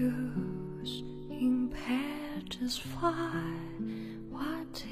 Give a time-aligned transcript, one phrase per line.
[0.00, 3.32] choose impaired as far
[4.30, 4.84] what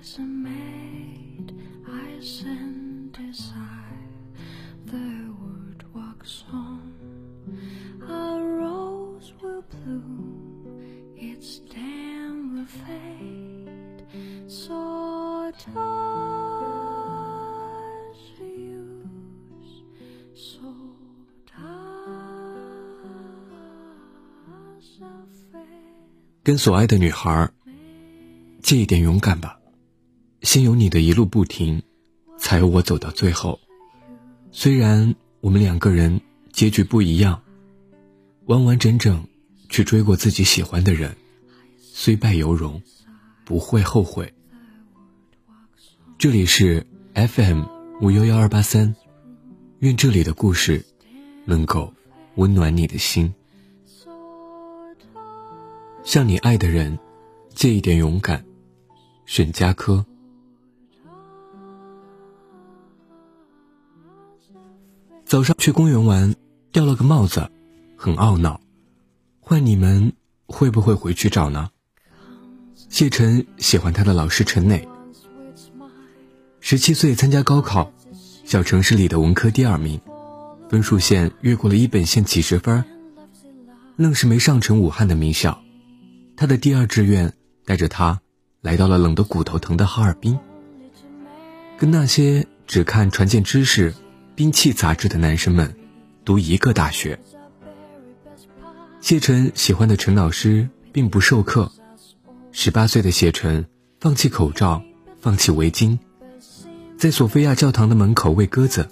[0.00, 1.52] is made
[1.86, 2.67] I send
[26.42, 27.50] 跟所爱的女孩
[28.62, 29.58] 借一点勇敢吧。
[30.42, 31.82] 先有你的一路不停，
[32.38, 33.60] 才有我走到最后。
[34.50, 36.20] 虽然我们两个人
[36.52, 37.42] 结局不一样，
[38.46, 39.26] 完完整整
[39.68, 41.16] 去追过自己喜欢的人，
[41.78, 42.80] 虽败犹荣，
[43.44, 44.32] 不会后悔。
[46.16, 47.64] 这里是 FM
[48.00, 48.96] 五幺幺二八三，
[49.80, 50.86] 愿这里的故事
[51.44, 51.92] 能够
[52.36, 53.34] 温暖你的心。
[56.08, 56.98] 向你爱的人
[57.54, 58.42] 借一点勇敢，
[59.26, 60.06] 沈佳柯。
[65.26, 66.34] 早上去公园玩，
[66.72, 67.50] 掉了个帽子，
[67.94, 68.58] 很懊恼。
[69.38, 70.14] 换你们
[70.46, 71.68] 会不会回去找呢？
[72.88, 74.88] 谢晨喜欢他的老师陈磊，
[76.58, 77.92] 十七岁参加高考，
[78.46, 80.00] 小城市里的文科第二名，
[80.70, 82.82] 分数线越过了一本线几十分，
[83.96, 85.62] 愣是没上成武汉的名校。
[86.40, 87.32] 他的第二志愿
[87.64, 88.20] 带着他
[88.60, 90.38] 来到了冷得骨头疼的哈尔滨，
[91.76, 93.92] 跟那些只看船舰知识。
[94.36, 95.74] 兵器杂志的男生们
[96.24, 97.18] 读一个大学。
[99.00, 101.72] 谢晨喜欢的陈老师并不授课。
[102.52, 103.66] 十八岁的谢晨
[103.98, 104.80] 放弃口罩，
[105.20, 105.98] 放弃围巾，
[106.96, 108.88] 在索菲亚教堂的门口喂鸽子。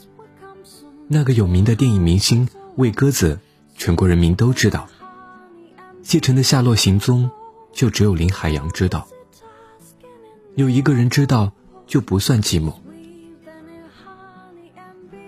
[1.06, 3.38] 那个有名的电影明星喂鸽子，
[3.76, 4.88] 全国人民都知道。
[6.06, 7.28] 谢晨的下落行踪，
[7.72, 9.08] 就只有林海洋知道。
[10.54, 11.52] 有一个人知道，
[11.84, 12.72] 就不算寂寞。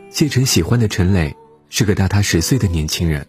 [0.08, 1.36] 谢晨喜欢的陈磊
[1.68, 3.26] 是个大他十岁的年轻人，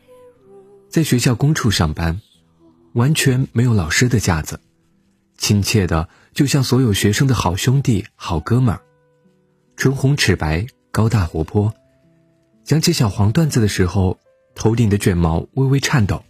[0.89, 2.21] 在学校公处上班，
[2.93, 4.59] 完全没有老师的架子，
[5.39, 8.81] 亲切的就像所有学生的好兄弟、好哥们儿，
[9.75, 11.73] 唇红齿白，高大活泼，
[12.63, 14.19] 讲起小黄段子的时候，
[14.53, 16.23] 头顶的卷毛微微颤抖。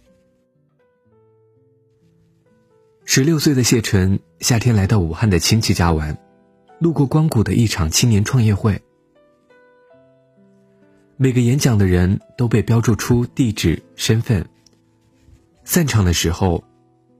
[3.12, 6.16] 十六岁的谢晨夏天来到武汉的亲戚家玩，
[6.78, 8.82] 路过光谷的一场青年创业会。
[11.16, 14.48] 每个演讲的人都被标注出地址、身份。
[15.64, 16.62] 散场的时候，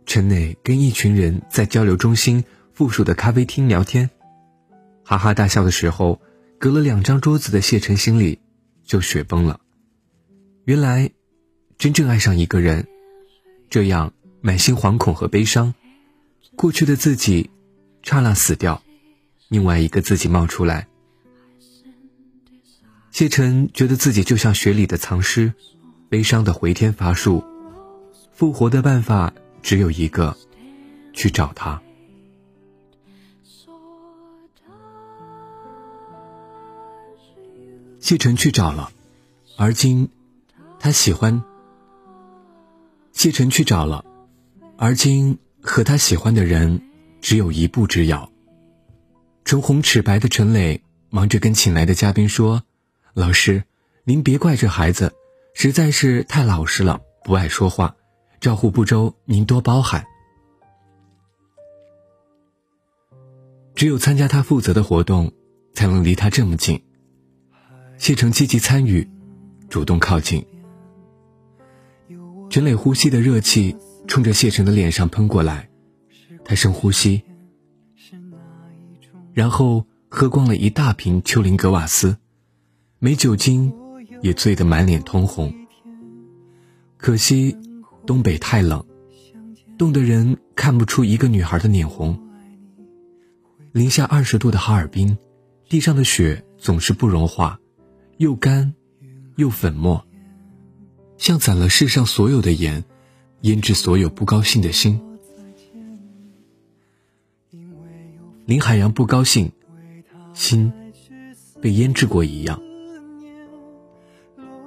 [0.06, 4.10] 陈磊跟一群人在交流中心附属的咖啡厅聊天，
[5.02, 6.20] 哈哈大笑的时候，
[6.60, 8.38] 隔了两张桌子的谢晨心里
[8.84, 9.58] 就雪崩了。
[10.66, 11.10] 原来，
[11.78, 12.86] 真正爱上一个人，
[13.68, 15.74] 这样满心惶恐和悲伤，
[16.60, 17.48] 过去的自己
[18.02, 18.82] 刹那死掉，
[19.48, 20.88] 另外一个自己冒出来。
[23.10, 25.54] 谢晨觉得自己就像雪里的藏尸，
[26.10, 27.42] 悲伤的回天乏术，
[28.34, 29.32] 复活的办法
[29.62, 30.36] 只有一个，
[31.14, 31.80] 去找他。
[38.00, 38.92] 谢晨去找了，
[39.56, 40.10] 而今
[40.78, 41.42] 他喜欢。
[43.12, 44.04] 谢晨去找了，
[44.76, 46.82] 而今和他喜欢的人
[47.20, 48.30] 只有一步之遥。
[49.44, 52.62] 唇红齿白的陈磊忙着跟请来的嘉宾说。
[53.12, 53.64] 老师，
[54.04, 55.12] 您别怪这孩子，
[55.52, 57.96] 实在是太老实了，不爱说话，
[58.40, 60.06] 照顾不周，您多包涵。
[63.74, 65.32] 只有参加他负责的活动，
[65.74, 66.84] 才能离他这么近。
[67.98, 69.10] 谢成积极参与，
[69.68, 70.46] 主动靠近。
[72.48, 73.76] 陈磊呼吸的热气
[74.10, 75.70] 冲着谢成的脸上喷过来，
[76.44, 77.22] 他深呼吸，
[79.32, 82.16] 然后喝光了一大瓶丘林格瓦斯。
[82.98, 83.72] 没酒精，
[84.20, 85.54] 也醉得满脸通红。
[86.96, 87.56] 可惜，
[88.04, 88.84] 东北太冷，
[89.78, 92.20] 冻得人看不出一个女孩的脸红。
[93.70, 95.16] 零下二十度的哈尔滨，
[95.68, 97.60] 地上的雪总是不融化，
[98.16, 98.74] 又干，
[99.36, 100.04] 又粉末，
[101.16, 102.84] 像攒了世上所有的盐，
[103.42, 105.00] 腌制所有不高兴的心。
[108.44, 109.52] 林海洋不高兴，
[110.34, 110.72] 心
[111.60, 112.60] 被腌制过一样。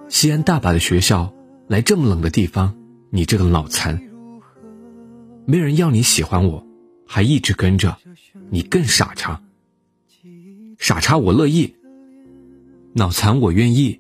[0.09, 1.33] 西安大把的学校，
[1.67, 2.75] 来这么冷的地方，
[3.09, 4.01] 你这个脑残！
[5.45, 6.65] 没人要你喜欢我，
[7.05, 7.97] 还一直跟着，
[8.49, 9.41] 你更傻叉。
[10.77, 11.75] 傻叉我乐意，
[12.93, 13.99] 脑残我愿意。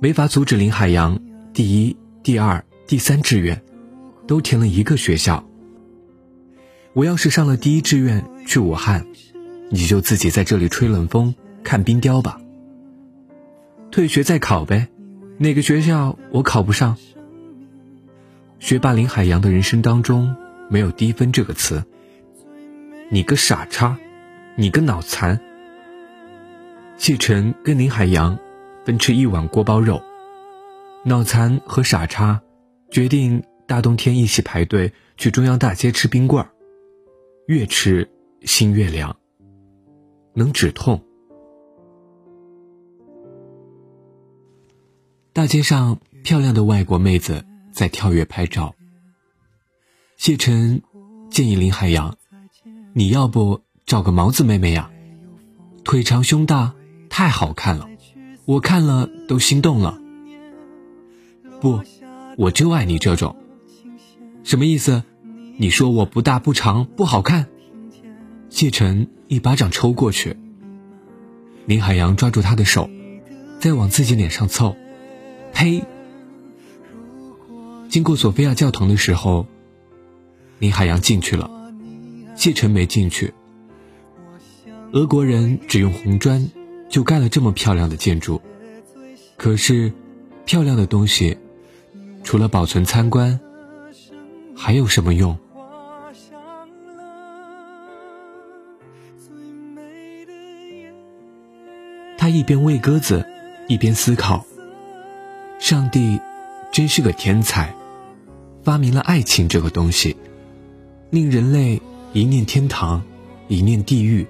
[0.00, 1.20] 没法阻止林海洋
[1.52, 1.96] 第一、
[2.26, 3.62] 第二、第三志愿，
[4.26, 5.48] 都填了一个学校。
[6.92, 9.06] 我要是上了第一志愿去武汉，
[9.70, 12.40] 你就自己在这里吹冷风看冰雕吧。
[13.92, 14.88] 退学再考呗，
[15.38, 16.96] 哪个学校我考不上？
[18.58, 20.34] 学霸林海洋的人生当中
[20.68, 21.84] 没有低分这个词。
[23.08, 23.98] 你个傻叉，
[24.56, 25.40] 你个脑残。
[26.98, 28.36] 谢晨跟林海洋
[28.84, 30.02] 分吃一碗锅包肉，
[31.08, 32.42] 脑残和傻叉
[32.90, 36.50] 决定大冬天一起排队去中央大街吃冰棍儿，
[37.46, 38.10] 越吃
[38.42, 39.16] 心越凉，
[40.34, 41.00] 能止痛。
[45.32, 48.74] 大街上漂亮的外国妹子在跳跃拍照，
[50.16, 50.82] 谢晨
[51.30, 52.16] 建议林海洋
[52.94, 54.90] ：“你要不找个毛子妹妹呀？
[55.84, 56.74] 腿长胸大。”
[57.08, 57.88] 太好看了，
[58.44, 59.98] 我看了都心动了。
[61.60, 61.80] 不，
[62.36, 63.36] 我就爱你这种。
[64.44, 65.02] 什么意思？
[65.56, 67.46] 你说我不大不长不好看？
[68.48, 70.36] 谢晨一巴掌抽过去。
[71.66, 72.90] 林海洋抓住他的手，
[73.58, 74.76] 再往自己脸上凑。
[75.52, 75.84] 呸！
[77.88, 79.46] 经过索菲亚教堂的时候，
[80.58, 81.50] 林海洋进去了，
[82.34, 83.32] 谢晨没进去。
[84.92, 86.50] 俄国人只用红砖。
[86.88, 88.40] 就盖了这么漂亮的建筑，
[89.36, 89.92] 可是，
[90.44, 91.36] 漂亮的东西，
[92.26, 93.38] 除了保存参观，
[94.56, 95.38] 还有什么用？
[102.18, 103.24] 他一边喂鸽子，
[103.68, 104.44] 一边思考：
[105.60, 106.20] 上帝
[106.72, 107.76] 真是个天才，
[108.64, 110.16] 发明了爱情这个东西，
[111.10, 111.80] 令人类
[112.12, 113.04] 一念天堂，
[113.46, 114.26] 一念地狱。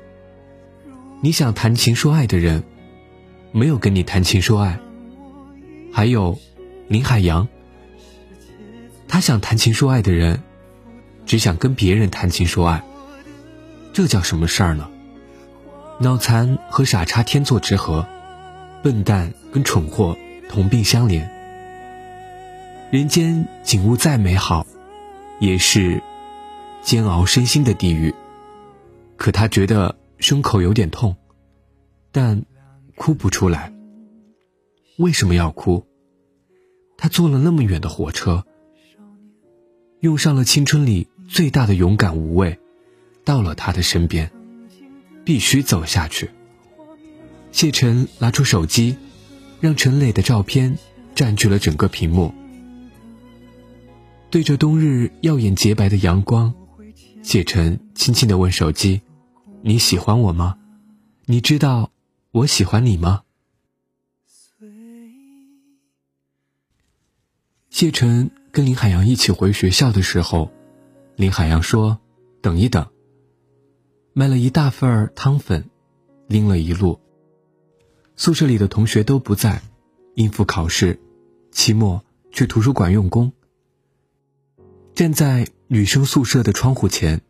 [1.23, 2.63] 你想谈情说爱的人，
[3.53, 4.79] 没有跟你谈情说爱。
[5.91, 6.39] 还有
[6.89, 7.49] 林海洋，
[9.08, 10.43] 他想谈情说爱的人，
[11.25, 12.82] 只想跟别人谈情说爱。
[13.93, 14.88] 这叫什么事儿呢？
[16.00, 18.06] 脑残和傻叉天作之合，
[18.82, 20.17] 笨蛋跟蠢货
[20.49, 21.26] 同病相怜。
[22.91, 24.67] 人间景物再美好，
[25.41, 26.02] 也是
[26.82, 28.14] 煎熬身心的地狱。
[29.17, 29.97] 可他觉得。
[30.19, 31.14] 胸口有点痛，
[32.11, 32.43] 但
[32.94, 33.70] 哭不出来。
[34.97, 35.87] 为什么要哭？
[36.97, 38.47] 他坐了那么远的火车，
[40.01, 42.59] 用上了青春里最大的勇敢无畏，
[43.25, 44.31] 到了他的身边，
[45.25, 46.31] 必须走下去。
[47.51, 48.97] 谢晨拿出手机，
[49.61, 50.77] 让陈磊的照片
[51.15, 52.35] 占据了整个屏幕。
[54.31, 56.53] 对着冬日耀眼洁白的阳光，
[57.23, 59.01] 谢晨轻轻地问手机。
[59.63, 60.59] 你喜欢我吗？
[61.25, 61.91] 你知道
[62.31, 63.23] 我喜欢你吗？
[67.71, 70.50] 谢晨跟林海洋一起回学校的时候，
[71.14, 71.99] 林海洋说
[72.41, 72.87] ：“等一等。”
[74.17, 75.69] 买了一大份汤粉，
[76.26, 76.99] 拎了一路。
[78.17, 79.61] 宿舍里的同学都不在，
[80.14, 80.99] 应付考试，
[81.53, 83.31] 期末去图书馆用功。
[84.94, 87.20] 站在女生宿舍的窗户前，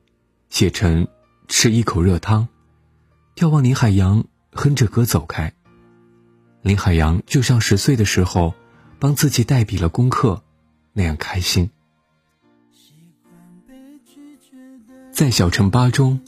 [0.48, 1.08] 谢晨。
[1.48, 2.46] 吃一口热汤，
[3.34, 5.52] 眺望林海洋哼着歌走开。
[6.62, 8.54] 林海洋就像十岁的时候，
[9.00, 10.44] 帮自己代笔了功课，
[10.96, 11.68] 那样开心。
[15.12, 16.22] 在小城八中，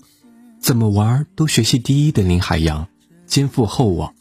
[0.61, 2.87] 怎么玩都学习第一的林海洋，
[3.25, 4.15] 肩负厚望。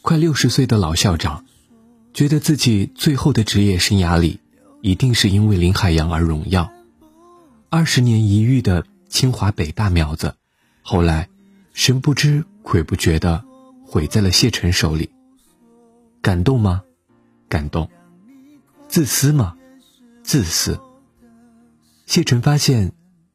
[0.00, 1.44] 快六十岁的老校长，
[2.14, 4.40] 觉得自己最后的职业生涯里，
[4.80, 6.72] 一定是因为林海洋而荣耀。
[7.68, 8.86] 二十年一遇的。
[9.10, 10.34] 清华北大苗子，
[10.82, 11.30] 后来
[11.72, 13.42] 神不知鬼不觉的
[13.82, 15.08] 毁在了谢晨手里。
[16.20, 16.82] 感动吗？
[17.48, 17.88] 感动。
[18.86, 19.56] 自私吗？
[20.28, 20.78] 自私。
[22.04, 22.92] 谢晨发现，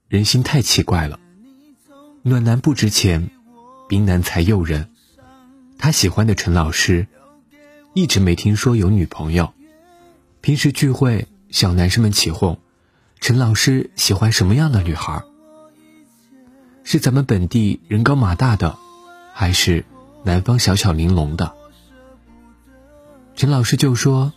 [0.08, 1.20] 人心太奇怪了。
[2.22, 3.32] 暖男不值钱，
[3.90, 4.92] 冰男才诱人。
[5.80, 7.08] 他喜欢的陈老师，
[7.96, 9.56] 一直没听说有女朋友。
[10.42, 12.60] 平时聚会，小男生们起哄，
[13.20, 15.24] 陈老师喜欢什么样的女孩？
[16.84, 18.78] 是咱们本地人高马大的，
[19.34, 19.84] 还是
[20.24, 21.56] 南方小巧玲珑的？
[23.36, 24.32] 陈老师就说：“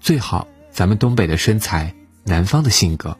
[0.00, 0.48] 最好
[0.80, 1.94] 咱们东北的身材，
[2.24, 3.18] 南方的性格。”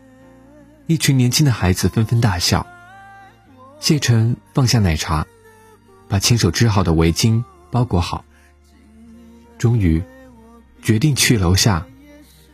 [0.88, 2.66] 一群年轻的孩子纷纷大笑。
[3.80, 5.26] 谢晨放下奶茶，
[6.08, 8.24] 把亲手织好的围巾包裹好。
[9.58, 10.02] 终于，
[10.80, 11.86] 决定去楼下，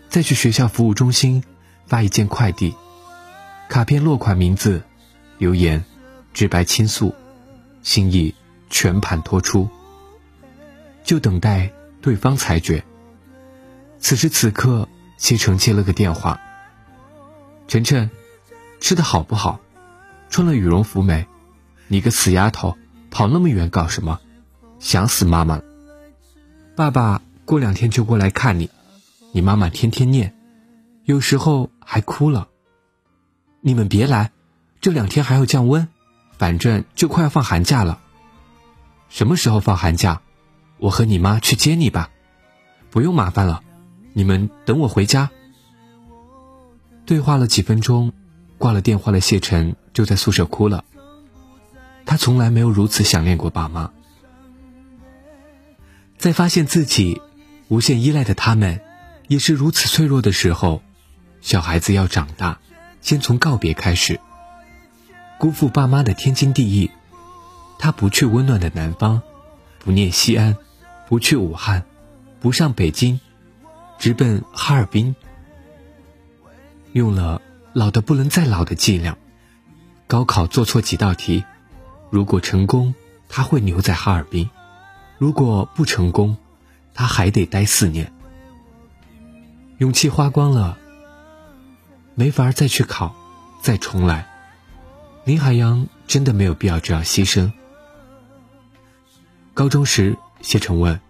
[0.09, 1.45] 再去学校服务中心
[1.87, 2.75] 发一件快递。
[3.69, 4.83] 卡片落款名字，
[5.39, 5.85] 留言
[6.35, 7.15] 直白倾诉，
[7.85, 8.35] 心意
[8.71, 9.69] 全盘托出，
[11.05, 11.71] 就等待
[12.03, 12.83] 对方裁决。
[14.01, 16.41] 此时此刻，谢成接了个电话
[17.69, 18.11] ：“晨晨，
[18.81, 19.61] 吃的好不好？
[20.29, 21.27] 穿了羽绒服没？
[21.89, 22.77] 你个死丫头，
[23.11, 24.21] 跑那么远搞什么？
[24.79, 25.65] 想死妈妈了！
[26.77, 28.71] 爸爸过两天就过来看你，
[29.33, 30.35] 你妈妈天天念，
[31.05, 32.49] 有时候还哭了。
[33.61, 34.33] 你们别来，
[34.81, 35.89] 这两天还要降温，
[36.37, 38.01] 反正就快要放寒假了。
[39.09, 40.21] 什么时候放寒假？
[40.79, 42.11] 我和你妈去接你吧，
[42.91, 43.63] 不用麻烦了。”
[44.17, 45.31] 你们等我回家。
[47.05, 48.15] 对话了几分钟，
[48.57, 50.87] 挂了电话的谢晨就在宿舍哭了。
[52.07, 53.93] 他从来没有如此想念过爸妈。
[56.17, 57.21] 在发现自己
[57.69, 58.81] 无限依赖的他们，
[59.29, 60.81] 也是如此脆弱的时候，
[61.43, 62.59] 小孩子要长大，
[63.03, 64.19] 先从告别开始。
[65.39, 66.91] 辜负爸妈的天经地义，
[67.79, 69.21] 他不去温暖的南方，
[69.79, 70.57] 不念西安，
[71.07, 71.85] 不去武汉，
[72.41, 73.21] 不上北京。
[73.99, 75.15] 直奔哈尔滨，
[76.93, 77.41] 用了
[77.73, 79.17] 老的不能再老的伎俩。
[80.07, 81.45] 高考做错几道题，
[82.11, 82.95] 如果成功，
[83.29, 84.49] 他会留在哈尔滨；
[85.19, 86.37] 如果不成功，
[86.95, 88.13] 他还得待四年。
[89.79, 90.79] 勇气花光了，
[92.15, 93.17] 没法再去考，
[93.61, 94.29] 再重来。
[95.25, 97.51] 林海洋真的没有必要这样牺牲。
[99.55, 101.01] 高中时，谢晨问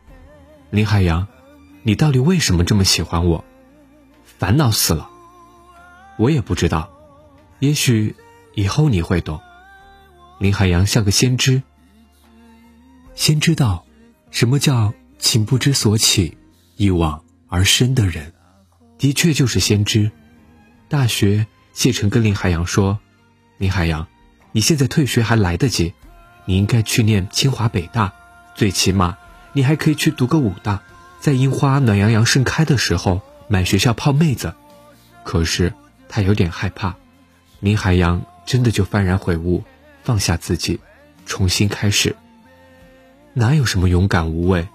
[0.71, 1.29] 林海洋。
[1.87, 3.45] 你到底为什么这么喜欢我？
[4.41, 5.09] 烦恼死了。
[6.19, 6.91] 我也不知道，
[7.61, 8.17] 也许
[8.57, 9.41] 以后你会懂。
[10.41, 11.63] 林海洋像个先知，
[13.15, 13.87] 先知道
[14.33, 16.37] 什么叫情不知所起，
[16.75, 18.33] 一往而深的人，
[18.99, 20.11] 的确就是先知。
[20.89, 22.99] 大学，谢晨跟林海洋说
[23.59, 24.09] ：“林海洋，
[24.51, 25.95] 你现在退学还来得及，
[26.47, 28.13] 你应该去念清华北大，
[28.57, 29.17] 最起码
[29.53, 30.83] 你还可以去读个武大。”
[31.27, 34.55] 在樱花暖洋洋盛开的时候，满学校泡妹子。
[35.25, 35.75] 可是
[36.09, 36.95] 他有点害怕，
[37.59, 39.65] 林海洋真的就幡然悔悟，
[40.05, 40.79] 放下自己，
[41.27, 42.15] 重新开始。
[43.33, 44.69] 哪有什么勇敢无畏，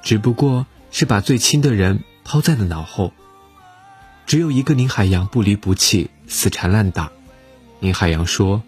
[0.00, 3.12] 只不过是把最亲的人抛在了脑后。
[4.24, 7.10] 只有一个林海洋不离不弃，死缠烂打。
[7.80, 8.62] 林海洋说：“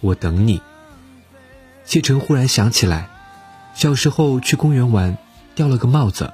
[0.00, 0.62] 我等你。”
[1.84, 3.08] 谢晨忽然想起来，
[3.74, 5.18] 小时候去公园玩。
[5.58, 6.32] 掉了个帽子，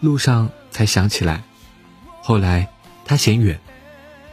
[0.00, 1.44] 路上才想起来。
[2.20, 2.68] 后来
[3.06, 3.58] 他嫌远，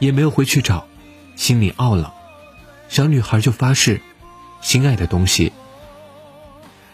[0.00, 0.86] 也没有回去找，
[1.34, 2.12] 心里懊恼。
[2.90, 4.02] 小女孩就发誓，
[4.60, 5.50] 心爱的东西，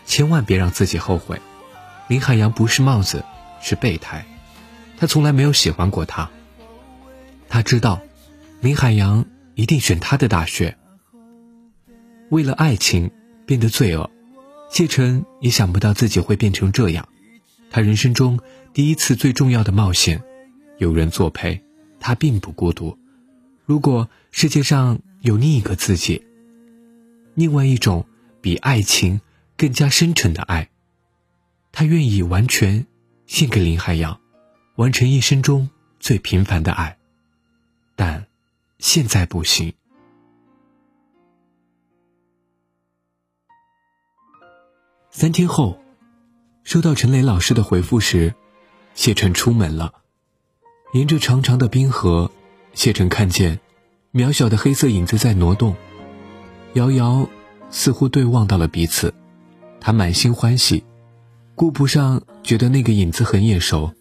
[0.06, 1.42] 千万别让自己后悔。
[2.06, 3.24] 林海洋不是帽子，
[3.60, 4.24] 是备胎。
[4.96, 6.30] 他从来没有喜欢过他。
[7.48, 8.00] 他知道，
[8.60, 9.24] 林海洋
[9.56, 10.78] 一定选他的大学。
[12.30, 13.10] 为了爱情
[13.44, 14.08] 变得罪恶，
[14.70, 17.08] 谢晨也想不到自己会变成这样。
[17.74, 18.38] 他人生中
[18.72, 20.22] 第一次最重要的冒险，
[20.78, 21.60] 有人作陪，
[21.98, 22.96] 他并不孤独。
[23.64, 26.24] 如果世界上有另一个自己，
[27.34, 28.06] 另外一种
[28.40, 29.20] 比爱情
[29.56, 30.70] 更加深沉的爱，
[31.72, 32.86] 他愿意完全
[33.26, 34.20] 献给林海洋，
[34.76, 36.96] 完成一生中最平凡的爱。
[37.96, 38.24] 但
[38.78, 39.74] 现在不行。
[45.10, 45.83] 三天后。
[46.64, 48.34] 收到陈磊老师的回复时，
[48.94, 49.92] 谢晨出门了。
[50.94, 52.32] 沿着长长的冰河，
[52.72, 53.60] 谢晨看见
[54.14, 55.76] 渺小的黑色影子在挪动，
[56.72, 57.28] 遥遥
[57.70, 59.12] 似乎对望到了彼此。
[59.78, 60.84] 他满心欢喜，
[61.54, 63.92] 顾不上觉得那个影子很眼熟。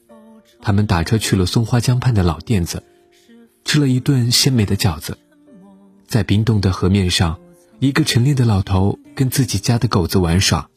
[0.61, 2.81] 他们打车去了松花江畔的老店子，
[3.65, 5.17] 吃了一顿鲜美的饺子。
[6.07, 7.37] 在冰冻的河面上，
[7.79, 10.69] 一个晨练的老头跟自己家的狗子玩耍。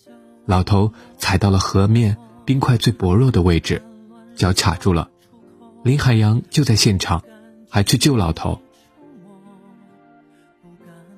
[0.47, 3.83] 老头踩到了河面冰块最薄弱的位置，
[4.37, 5.11] 脚卡住了。
[5.83, 7.23] 林海洋就在现场，
[7.69, 8.61] 还去救老头。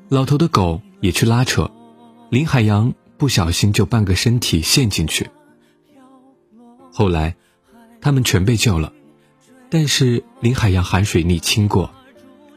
[0.09, 1.71] 老头的狗也去拉扯，
[2.31, 5.31] 林海洋不小心就半个身体陷进去。
[6.91, 7.37] 后来，
[8.01, 8.93] 他们全被救了，
[9.69, 11.91] 但是林海洋含水逆亲过，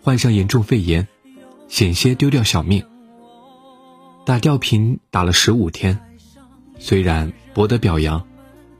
[0.02, 1.08] 患上严重肺炎，
[1.68, 2.86] 险些丢掉小命。
[4.26, 6.00] 打吊瓶打了十五天。
[6.82, 8.28] 虽然博得表扬，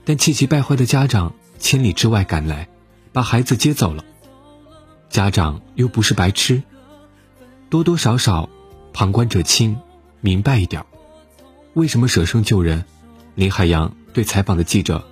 [0.04, 2.68] 但气急败坏的家长千里之外赶来，
[3.14, 4.04] 把孩子接走了。
[5.10, 6.64] 家长又不是白痴，
[7.70, 8.50] 多多少少
[8.92, 9.78] 旁观者清，
[10.20, 10.84] 明白一点
[11.76, 12.84] 为什么舍生救人？
[13.36, 15.08] 林海洋对采访的记者，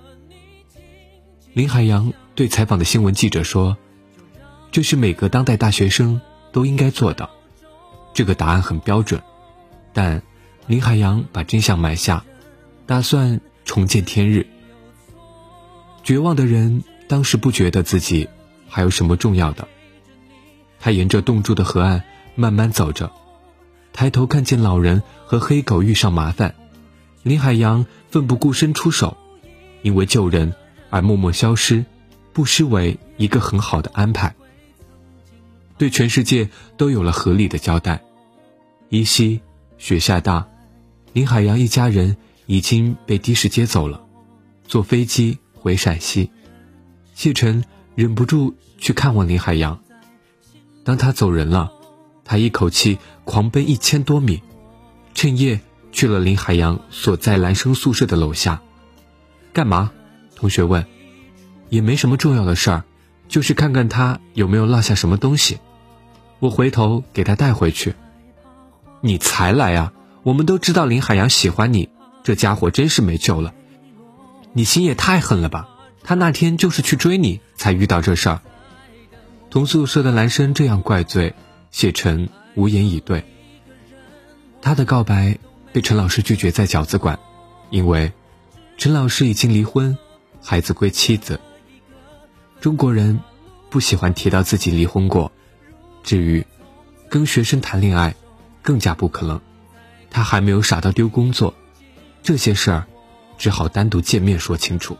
[1.52, 3.78] 林海洋对采访的新闻记者说
[4.72, 6.20] ：“这是每个当代大学生
[6.50, 7.30] 都应该做的。”
[8.12, 9.22] 这个答案很标准，
[9.92, 10.22] 但
[10.66, 12.24] 林海洋把真相埋下。
[12.90, 14.48] 打算重见天日。
[16.02, 18.28] 绝望的人当时不觉得自己
[18.68, 19.68] 还有什么重要的。
[20.80, 22.02] 他沿着冻住的河岸
[22.34, 23.12] 慢慢走着，
[23.92, 26.56] 抬头看见老人和黑狗遇上麻烦，
[27.22, 29.16] 林海洋奋不顾身出手，
[29.82, 30.52] 因为救人
[30.90, 31.84] 而默默消失，
[32.32, 34.34] 不失为一个很好的安排。
[35.78, 38.02] 对全世界都有了合理的交代。
[38.88, 39.42] 依稀
[39.78, 40.48] 雪下大，
[41.12, 42.16] 林海洋一家人
[42.50, 44.02] 已经被的士接走了，
[44.66, 46.32] 坐飞机回陕西。
[47.14, 47.64] 谢晨
[47.94, 49.80] 忍不住去看望林海洋。
[50.82, 51.70] 当他走人了，
[52.24, 54.42] 他一口气狂奔一千多米，
[55.14, 55.60] 趁夜
[55.92, 58.60] 去了林海洋所在男生宿舍的楼下。
[59.52, 59.92] 干嘛？
[60.34, 60.84] 同学问。
[61.68, 62.84] 也没什么重要的事儿，
[63.28, 65.60] 就是看看他有没有落下什么东西。
[66.40, 67.94] 我回头给他带回去。
[69.02, 69.92] 你才来啊！
[70.24, 71.90] 我们都知道林海洋喜欢你，
[72.22, 73.54] 这家伙真是没救了。
[74.52, 75.68] 你心也太狠了吧！
[76.02, 78.40] 他那天就是去追你，才遇到这事儿。
[79.48, 81.34] 同宿舍的男生这样怪罪，
[81.70, 83.24] 谢晨无言以对。
[84.62, 85.38] 他的告白
[85.72, 87.18] 被陈老师拒绝在饺子馆，
[87.70, 88.12] 因为
[88.76, 89.96] 陈老师已经离婚，
[90.42, 91.40] 孩子归妻子。
[92.60, 93.20] 中国人
[93.70, 95.32] 不喜欢提到自己离婚过。
[96.02, 96.46] 至于
[97.08, 98.14] 跟学生谈恋爱，
[98.62, 99.40] 更加不可能。
[100.10, 101.54] 他还没有傻到丢工作，
[102.22, 102.86] 这些事儿
[103.38, 104.96] 只好单独见面说清楚。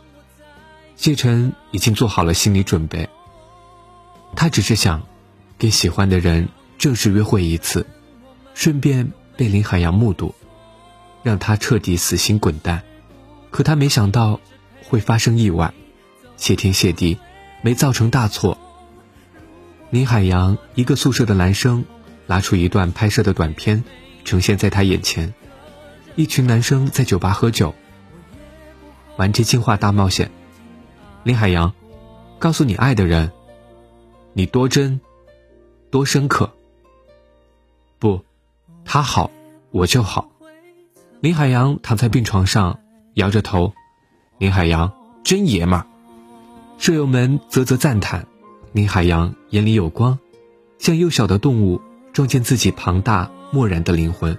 [0.95, 3.09] 谢晨已经做好了心理准备，
[4.35, 5.03] 他只是想
[5.57, 7.87] 给喜欢的人正式约会一次，
[8.53, 10.35] 顺便被林海洋目睹，
[11.23, 12.83] 让他彻底死心滚蛋。
[13.49, 14.39] 可他没想到
[14.83, 15.73] 会发生意外，
[16.37, 17.17] 谢天谢地，
[17.61, 18.57] 没造成大错。
[19.89, 21.85] 林海洋一个宿舍的男生，
[22.27, 23.83] 拿出一段拍摄的短片，
[24.23, 25.33] 呈现在他眼前。
[26.15, 27.73] 一群男生在酒吧喝酒，
[29.17, 30.29] 玩真心话大冒险。
[31.23, 31.73] 林海洋，
[32.39, 33.31] 告诉你爱的人，
[34.33, 34.99] 你多真，
[35.89, 36.51] 多深刻。
[37.99, 38.25] 不，
[38.83, 39.31] 他好，
[39.71, 40.29] 我就好。
[41.21, 42.79] 林海洋躺在病床上，
[43.13, 43.73] 摇着头。
[44.37, 44.91] 林海洋
[45.23, 45.85] 真爷们儿，
[46.77, 48.27] 舍友们啧啧赞叹。
[48.73, 50.17] 林海洋眼里有光，
[50.79, 51.79] 像幼小的动物
[52.11, 54.37] 撞见自己庞大漠然的灵魂，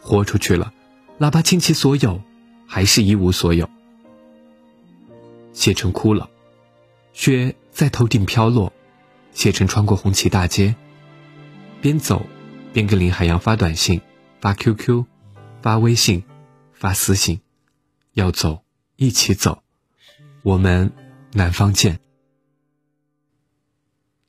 [0.00, 0.72] 豁出去了，
[1.18, 2.22] 哪怕倾其所有，
[2.66, 3.68] 还是一无所有。
[5.52, 6.30] 谢晨哭了，
[7.12, 8.72] 雪在头顶飘落，
[9.32, 10.76] 谢晨穿过红旗大街，
[11.80, 12.24] 边走
[12.72, 14.00] 边给林海洋发短信、
[14.40, 15.04] 发 QQ、
[15.60, 16.22] 发微信、
[16.72, 17.40] 发私信，
[18.12, 18.62] 要走
[18.94, 19.64] 一起走，
[20.44, 20.92] 我们
[21.32, 21.98] 南方见。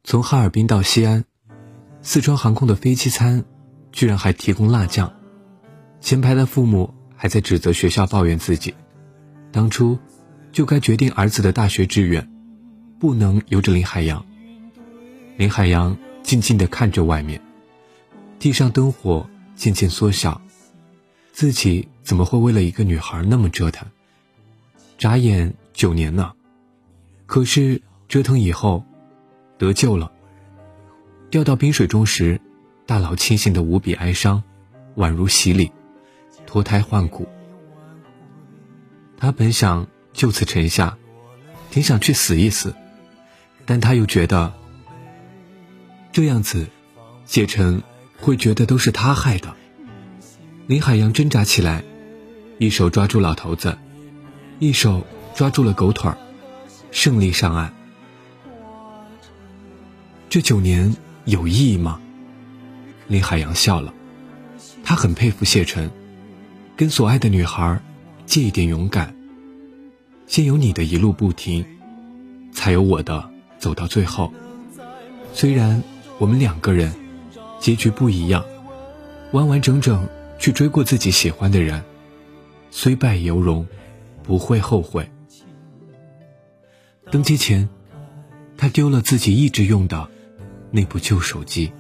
[0.04, 1.26] 从哈尔滨到西安，
[2.02, 3.46] 四川航空的飞机餐
[3.92, 5.19] 居然还提供辣酱。
[6.02, 8.74] 前排的父母还在指责学校抱怨自己，
[9.52, 10.00] 当初
[10.52, 12.30] 就该决定儿子的大学志愿，
[13.00, 14.26] 不能由着林海洋。
[15.38, 17.42] 林海洋静静地看着外面，
[18.40, 20.42] 地上灯火渐渐缩小，
[21.32, 23.88] 自己怎么会为了一个女孩那么折腾？
[24.98, 26.36] 眨眼九年了，
[27.26, 28.84] 可是折腾以后。
[29.60, 30.10] 得救了。
[31.30, 32.40] 掉到冰水中时，
[32.86, 34.42] 大脑清醒的无比哀伤，
[34.96, 35.70] 宛如洗礼，
[36.50, 37.30] 脱胎换骨。
[39.20, 40.98] 他本想就此沉下，
[41.70, 42.74] 挺想去死一死，
[43.68, 44.52] 但他又觉得
[46.12, 46.66] 这样子，
[47.28, 47.84] 谢晨
[48.18, 49.56] 会觉得都是他害的。
[50.66, 51.84] 林海洋挣扎起来，
[52.58, 53.78] 一手抓住老头子，
[54.58, 56.18] 一手抓住了狗腿儿，
[56.90, 57.72] 胜利上岸。
[60.30, 62.02] 这九年有意义吗？
[63.08, 63.94] 林海洋笑了，
[64.84, 65.92] 他很佩服谢晨，
[66.80, 67.78] 跟所爱的女孩
[68.26, 69.14] 借一点勇敢。
[70.28, 71.66] 先有你的一路不停，
[72.54, 74.32] 才有我的走到最后。
[75.34, 75.84] 虽然
[76.20, 76.94] 我们两个人
[77.60, 78.46] 结局不一样，
[79.34, 80.08] 完完整整
[80.40, 81.84] 去追过自己喜欢的人，
[82.72, 83.68] 虽败犹荣，
[84.24, 85.12] 不会后悔。
[87.12, 87.68] 登机前，
[88.56, 90.08] 他丢了自己一直用的。
[90.72, 91.74] 那部旧手机。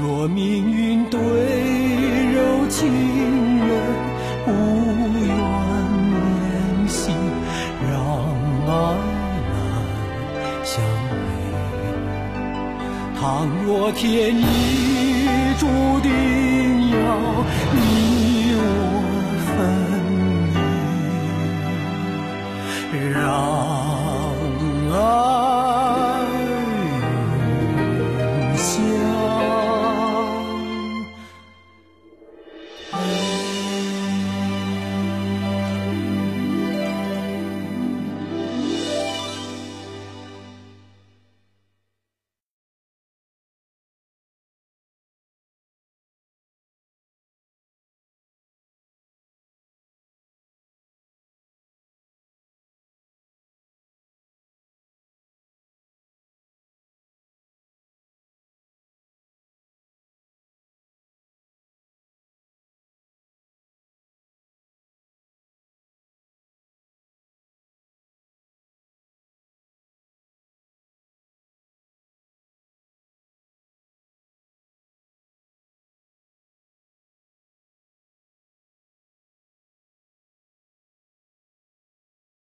[0.00, 1.18] 若命运对
[2.32, 2.78] 柔情
[3.66, 3.70] 人
[4.46, 4.48] 无
[5.26, 5.30] 缘
[6.12, 7.10] 联系，
[7.88, 7.90] 让
[8.66, 8.70] 爱
[9.48, 9.54] 难
[10.64, 10.76] 相随。
[13.20, 13.22] 倘
[13.64, 14.02] 若天
[14.36, 14.40] 意
[15.58, 15.66] 注
[16.00, 16.08] 定
[16.90, 16.96] 要
[17.74, 17.76] 你
[18.54, 18.62] 我
[19.46, 19.48] 分
[22.92, 23.16] 离，让
[24.94, 25.37] 爱。